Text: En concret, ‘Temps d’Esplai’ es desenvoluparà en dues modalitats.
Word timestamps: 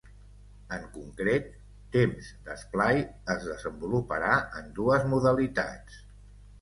En 0.75 0.85
concret, 0.93 1.51
‘Temps 1.95 2.31
d’Esplai’ 2.47 3.03
es 3.37 3.45
desenvoluparà 3.53 4.35
en 4.63 4.73
dues 4.81 5.07
modalitats. 5.13 6.01